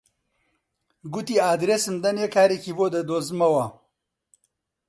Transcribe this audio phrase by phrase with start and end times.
[1.13, 3.65] گوتی: ئاردێسم دەنێ کارێکی بۆ دەدۆزمەوە